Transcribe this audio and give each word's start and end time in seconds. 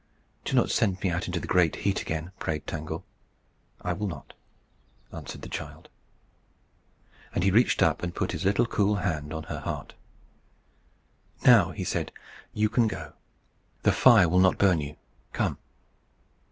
"Do 0.45 0.53
not 0.55 0.71
send 0.71 0.99
me 1.03 1.11
out 1.11 1.27
into 1.27 1.39
the 1.39 1.45
great 1.45 1.75
heat 1.75 2.01
again," 2.01 2.31
prayed 2.39 2.65
Tangle. 2.65 3.05
"I 3.83 3.93
will 3.93 4.07
not," 4.07 4.33
answered 5.13 5.43
the 5.43 5.47
child. 5.47 5.89
And 7.35 7.43
he 7.43 7.51
reached 7.51 7.83
up, 7.83 8.01
and 8.01 8.15
put 8.15 8.31
his 8.31 8.43
little 8.43 8.65
cool 8.65 8.95
hand 8.95 9.31
on 9.31 9.43
her 9.43 9.59
heart. 9.59 9.93
"Now," 11.45 11.69
he 11.69 11.83
said, 11.83 12.11
"you 12.51 12.67
can 12.67 12.87
go. 12.87 13.13
The 13.83 13.91
fire 13.91 14.27
will 14.27 14.39
not 14.39 14.57
burn 14.57 14.81
you. 14.81 14.95
Come." 15.33 15.59